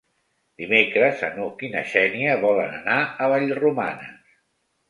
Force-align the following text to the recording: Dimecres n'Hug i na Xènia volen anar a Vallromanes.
Dimecres 0.61 1.21
n'Hug 1.35 1.61
i 1.69 1.69
na 1.75 1.85
Xènia 1.93 2.39
volen 2.47 2.75
anar 2.81 2.99
a 3.27 3.31
Vallromanes. 3.35 4.37